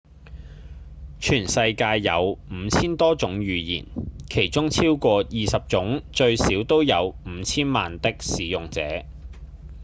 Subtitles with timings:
[1.19, 3.85] 全世界有五千多種語言
[4.31, 8.81] 其中超過二十種最少都有五千萬的使用者